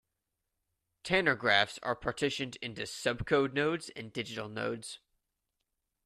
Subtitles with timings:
[1.03, 4.97] Tanner graphs are partitioned into subcode nodes and digit nodes.